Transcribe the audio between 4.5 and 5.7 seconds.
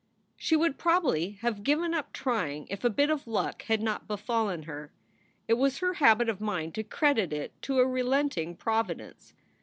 her. It